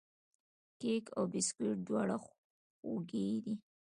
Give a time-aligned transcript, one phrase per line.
[0.79, 2.15] کیک او بسکوټ دواړه
[2.75, 3.55] خوږې دي.